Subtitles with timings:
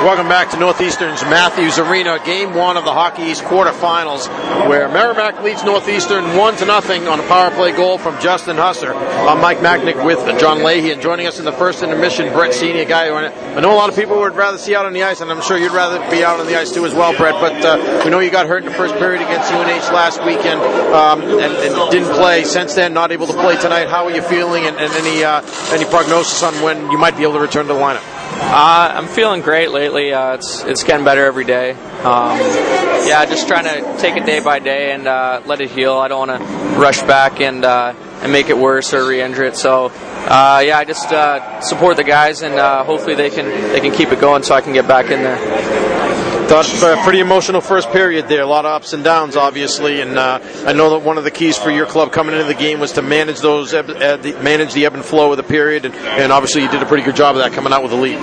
[0.00, 4.28] Welcome back to Northeastern's Matthews Arena, game one of the Hockey East quarterfinals,
[4.66, 8.94] where Merrimack leads Northeastern one to nothing on a power play goal from Justin Husser.
[8.94, 12.88] I'm Mike Machnik with John Leahy, and joining us in the first intermission, Brett Seney
[12.88, 13.08] guy.
[13.08, 15.30] Who I know a lot of people would rather see out on the ice, and
[15.30, 17.34] I'm sure you'd rather be out on the ice too as well, Brett.
[17.34, 20.62] But uh, we know you got hurt in the first period against UNH last weekend
[20.94, 22.44] um, and, and, didn't play.
[22.44, 23.90] Since then, not able to play tonight.
[23.90, 25.42] How are you feeling, and, and any uh,
[25.72, 28.09] any prognosis on when you might be able to return to the lineup?
[28.42, 30.12] Uh, I'm feeling great lately.
[30.12, 31.72] Uh, it's it's getting better every day.
[31.72, 32.38] Um,
[33.06, 35.92] yeah, just trying to take it day by day and uh, let it heal.
[35.92, 39.56] I don't want to rush back and uh, and make it worse or re-injure it.
[39.56, 43.92] So uh, yeah, I just uh, support the guys and hopefully they can they can
[43.92, 46.29] keep it going so I can get back in there.
[46.50, 48.42] Thought a pretty emotional first period there.
[48.42, 51.30] A lot of ups and downs, obviously, and uh, I know that one of the
[51.30, 54.74] keys for your club coming into the game was to manage those, uh, the, manage
[54.74, 57.14] the ebb and flow of the period, and, and, obviously you did a pretty good
[57.14, 58.14] job of that coming out with the lead.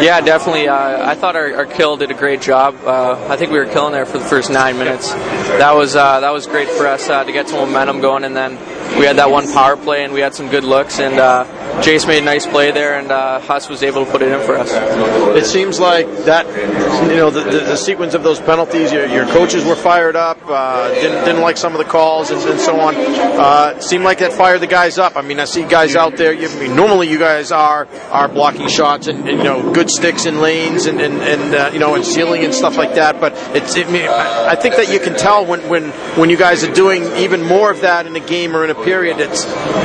[0.00, 0.68] Yeah, definitely.
[0.68, 2.76] Uh, I thought our, our, kill did a great job.
[2.84, 5.10] Uh, I think we were killing there for the first nine minutes.
[5.10, 8.36] That was uh, that was great for us uh, to get some momentum going, and
[8.36, 8.58] then
[8.96, 11.44] we had that one power play and we had some good looks and uh,
[11.80, 14.44] Jace made a nice play there and uh, Huss was able to put it in
[14.46, 14.70] for us.
[15.36, 16.46] It seems like that,
[17.08, 20.38] you know, the, the, the sequence of those penalties, your, your coaches were fired up,
[20.46, 22.94] uh, didn't, didn't like some of the calls and, and so on.
[22.96, 25.16] Uh, seemed like that fired the guys up.
[25.16, 26.32] I mean, I see guys out there.
[26.32, 29.90] You, I mean, normally you guys are are blocking shots and, and you know good
[29.90, 33.20] sticks in lanes and and, and uh, you know and sealing and stuff like that.
[33.20, 36.72] But it's it, I think that you can tell when when when you guys are
[36.72, 39.32] doing even more of that in a game or in a period, it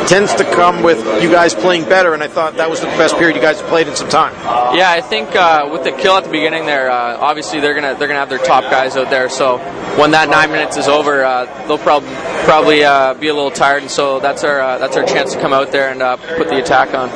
[0.07, 2.14] tends to come with you guys playing better.
[2.14, 4.33] And I thought that was the best period you guys have played in some time.
[4.75, 7.95] Yeah, I think uh, with the kill at the beginning there, uh, obviously they're gonna
[7.97, 9.30] they're gonna have their top guys out there.
[9.30, 9.58] So
[9.97, 12.09] when that nine minutes is over, uh, they'll probably
[12.45, 15.42] probably uh, be a little tired, and so that's our uh, that's our chance to
[15.42, 17.09] come out there and uh, put the attack on.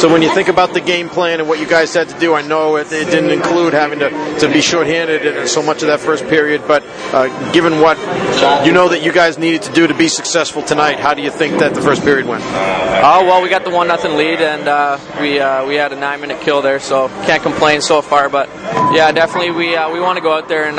[0.00, 2.32] So when you think about the game plan and what you guys had to do,
[2.32, 5.88] I know it, it didn't include having to, to be shorthanded in so much of
[5.88, 6.82] that first period, but
[7.52, 7.98] given what
[8.64, 11.30] you know that you guys needed to do to be successful tonight, how do you
[11.30, 12.42] think that the first period went?
[12.42, 14.62] Oh well, we got the one nothing lead, and
[15.20, 15.32] we
[15.68, 18.30] we had a nine minute kill there, so can't complain so far.
[18.30, 18.48] But
[18.94, 20.78] yeah, definitely we we want to go out there and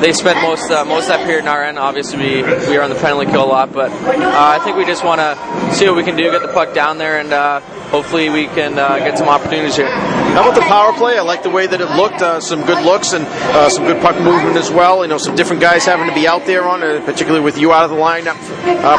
[0.00, 1.78] they spent most uh, most of that period in our end.
[1.78, 4.84] Obviously, we, we are on the penalty kill a lot, but uh, I think we
[4.84, 7.60] just want to see what we can do, get the puck down there, and uh,
[7.90, 10.27] hopefully we can uh, get some opportunities here.
[10.34, 11.18] How about the power play?
[11.18, 12.22] I like the way that it looked.
[12.22, 15.02] Uh, some good looks and uh, some good puck movement as well.
[15.02, 17.72] You know, some different guys having to be out there on it, particularly with you
[17.72, 18.36] out of the lineup,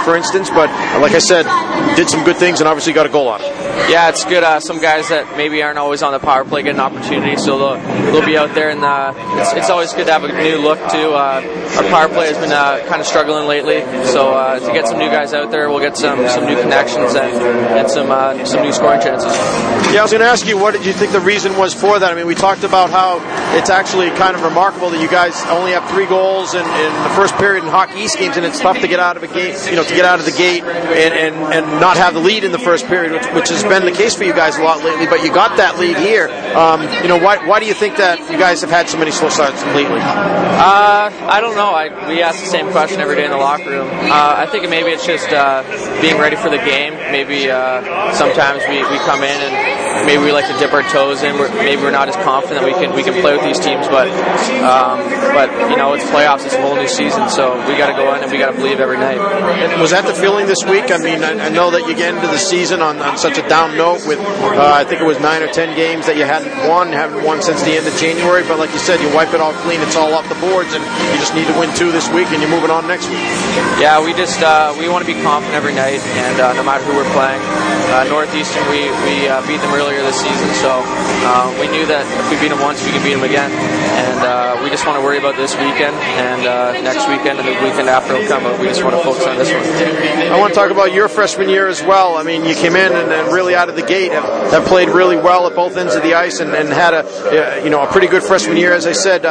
[0.04, 0.50] for instance.
[0.50, 0.70] But
[1.02, 1.46] like I said,
[1.96, 3.48] did some good things and obviously got a goal on it.
[3.90, 4.44] Yeah, it's good.
[4.62, 8.12] some guys that maybe aren't always on the power play get an opportunity, so they'll,
[8.12, 8.82] they'll be out there, and
[9.40, 11.14] it's, it's always good to have a new look too.
[11.14, 11.42] Uh,
[11.78, 15.00] our power play has been uh, kind of struggling lately, so uh, to get some
[15.00, 18.62] new guys out there, we'll get some, some new connections and, and some uh, some
[18.64, 19.34] new scoring chances.
[19.94, 22.00] Yeah, I was going to ask you, what did you think the reason was for
[22.00, 22.12] that?
[22.12, 23.22] I mean, we talked about how
[23.56, 27.14] it's actually kind of remarkable that you guys only have three goals in, in the
[27.14, 29.54] first period in Hockey East games, and it's tough to get out of a gate,
[29.70, 32.44] you know, to get out of the gate and, and, and not have the lead
[32.44, 34.84] in the first period, which, which has been the case for you guys a lot
[34.84, 35.06] lately.
[35.06, 36.30] But you got that lead here.
[36.58, 39.12] Um, you know, why, why do you think that you guys have had so many
[39.12, 40.02] slow starts lately?
[40.02, 41.70] Uh, I don't know.
[41.70, 43.88] I, we ask the same question every day in the locker room.
[43.88, 45.62] Uh, I think maybe it's just uh,
[46.02, 46.98] being ready for the game.
[47.14, 51.24] Maybe uh, sometimes we, we come in and maybe we like to dip our toes
[51.24, 51.38] in.
[51.38, 53.88] We're, maybe we're not as confident that we can we can play with these teams,
[53.88, 54.08] but
[54.64, 55.00] um,
[55.34, 56.46] but you know it's playoffs.
[56.46, 58.58] It's a whole new season, so we got to go in and we got to
[58.58, 59.20] believe every night.
[59.80, 60.92] Was that the feeling this week?
[60.92, 63.48] I mean, I, I know that you get into the season on, on such a
[63.48, 66.52] down note with uh, I think it was nine or ten games that you hadn't
[66.68, 68.44] won, haven't won since the end of January.
[68.44, 69.82] But like you said, you wipe it all clean.
[69.82, 72.42] It's all off the boards, and you just need to win two this week, and
[72.42, 73.24] you're moving on next week.
[73.80, 76.84] Yeah, we just uh, we want to be confident every night, and uh, no matter
[76.84, 77.42] who we're playing.
[77.90, 82.04] Uh, Northeastern, we we uh, beat them earlier this season, so uh, we knew that
[82.04, 85.00] if we beat them once, we could beat them again, and uh, we just want
[85.00, 86.44] to worry about this weekend and
[86.84, 88.44] next weekend and the weekend after will come.
[88.44, 89.64] But we just want to focus on this one.
[90.32, 92.18] I want to talk about your freshman year as well.
[92.18, 94.90] I mean, you came in and, and really out of the gate have, have, played
[94.90, 97.88] really well at both ends of the ice and, and had a you know a
[97.88, 98.74] pretty good freshman year.
[98.74, 99.24] As I said,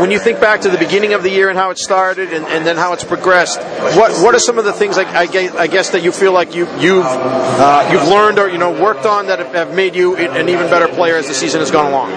[0.00, 2.44] when you think back to the beginning of the year and how it started, and,
[2.46, 3.60] and then how it's progressed.
[3.96, 6.66] What what are some of the things I, I, guess that you feel like you
[6.78, 10.72] you've uh, you've learned or you know worked on that have made you an even
[10.72, 12.08] better player as the season has gone along?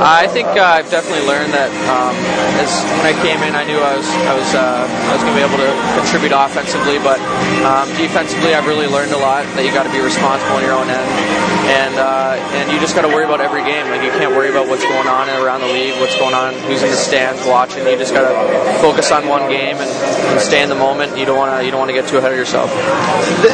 [0.00, 2.16] I think uh, I've definitely learned that um,
[2.56, 5.36] as when I came in, I knew I was I was uh, I was going
[5.36, 7.20] to be able to contribute offensively, but
[7.68, 10.72] um, defensively, I've really learned a lot that you got to be responsible on your
[10.72, 11.08] own end.
[11.70, 13.86] and uh, and you just got to worry about every game.
[13.90, 16.82] Like you can't worry about what's going on around the league, what's going on, who's
[16.82, 17.86] in the stands watching.
[17.86, 21.18] You just got to focus on one game and, and stay in the moment.
[21.18, 22.70] You don't want to you don't want to get too ahead of yourself.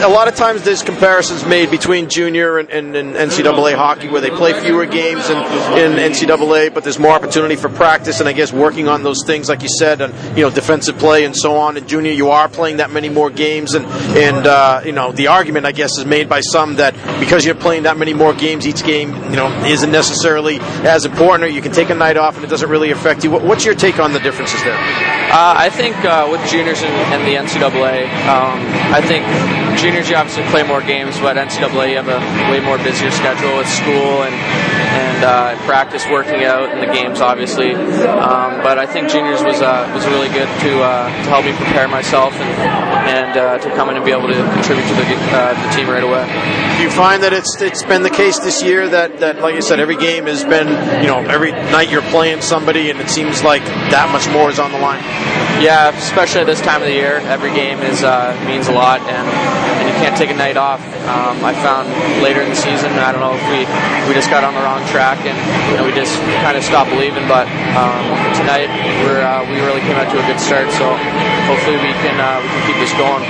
[0.02, 4.20] A lot of times there's comparisons made between junior and, and, and NCAA hockey where
[4.20, 8.32] they play fewer games in, in NCAA, but there's more opportunity for practice and I
[8.32, 11.56] guess working on those things like you said, and you know defensive play and so
[11.56, 11.76] on.
[11.76, 13.86] In junior, you are playing that many more games, and
[14.16, 17.54] and uh, you know the argument I guess is made by some that because you're
[17.54, 21.62] playing that many more games, each game you know isn't necessarily as important, or you
[21.62, 23.30] can take a night off and it doesn't really affect you.
[23.30, 24.76] What's your take on the differences there?
[24.76, 28.60] Uh, I think uh, with juniors and, and the NCAA, um,
[28.92, 29.24] I think
[29.76, 32.20] juniors you obviously play more games, but NCAA you have a
[32.50, 34.34] way more busier schedule with school and
[34.96, 37.74] and uh, practice, working out, and the games obviously.
[37.74, 41.52] Um, but I think juniors was uh, was really good to uh, to help me
[41.52, 45.04] prepare myself and and uh, to come in and be able to contribute to the,
[45.32, 46.24] uh, the team right away.
[46.76, 49.62] Do you find that it's it's been the case this year that, that like you
[49.62, 50.68] said, every game has been
[51.02, 54.58] you know every night you're playing somebody and it seems like that much more is
[54.58, 55.02] on the line.
[55.62, 59.00] Yeah, especially at this time of the year, every game is uh, means a lot,
[59.00, 60.95] and, and you can't take a night off.
[61.06, 61.86] Um, I found
[62.22, 63.62] later in the season, I don't know if we
[64.10, 65.38] we just got on the wrong track and
[65.70, 67.26] you know, we just kind of stopped believing.
[67.30, 67.46] But
[67.78, 68.02] um,
[68.34, 68.66] tonight
[69.06, 70.86] we're uh, we really came out to a good start, so
[71.46, 73.22] hopefully we can uh, we can keep this going.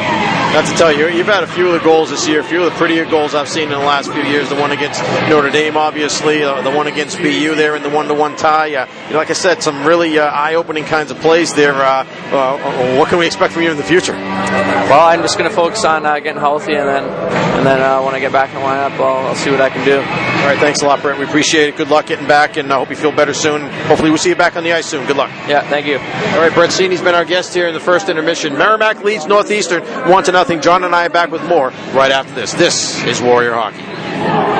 [0.56, 2.62] Not to tell you, you've had a few of the goals this year, a few
[2.64, 4.48] of the prettier goals I've seen in the last few years.
[4.48, 8.36] The one against Notre Dame, obviously, uh, the one against BU there in the one-to-one
[8.36, 8.74] tie.
[8.74, 11.74] Uh, you know, like I said, some really uh, eye-opening kinds of plays there.
[11.74, 14.14] Uh, uh, what can we expect from you in the future?
[14.14, 18.02] Well, I'm just going to focus on uh, getting healthy, and then and then uh,
[18.02, 19.96] when I get back in the lineup, I'll, I'll, see what I can do.
[19.96, 21.18] All right, thanks a lot, Brent.
[21.18, 21.76] We appreciate it.
[21.76, 23.62] Good luck getting back, and I hope you feel better soon.
[23.86, 25.06] Hopefully, we'll see you back on the ice soon.
[25.06, 25.30] Good luck.
[25.48, 25.98] Yeah, thank you.
[25.98, 28.56] All right, Brent Seney's been our guest here in the first intermission.
[28.56, 30.60] Merrimack leads Northeastern one to nothing.
[30.60, 32.52] John and I are back with more right after this.
[32.54, 34.55] This is Warrior Hockey.